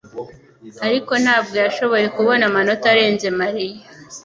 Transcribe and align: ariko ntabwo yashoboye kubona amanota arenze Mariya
ariko 0.85 1.11
ntabwo 1.23 1.55
yashoboye 1.65 2.07
kubona 2.15 2.43
amanota 2.49 2.85
arenze 2.93 3.27
Mariya 3.39 3.79